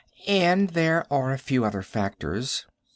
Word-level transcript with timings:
"And 0.27 0.71
there 0.71 1.05
are 1.13 1.31
a 1.31 1.37
few 1.37 1.63
other 1.63 1.83
factors. 1.83 2.65